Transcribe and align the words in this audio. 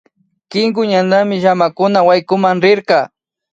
Kinku 0.51 0.81
ñantami 0.91 1.35
llamakuna 1.43 1.99
waykunan 2.07 2.57
rirka 2.65 2.99